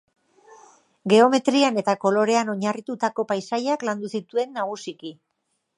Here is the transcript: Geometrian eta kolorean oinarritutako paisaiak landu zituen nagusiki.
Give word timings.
Geometrian 1.13 1.77
eta 1.81 1.95
kolorean 2.07 2.49
oinarritutako 2.55 3.29
paisaiak 3.35 3.87
landu 3.91 4.13
zituen 4.19 4.61
nagusiki. 4.61 5.19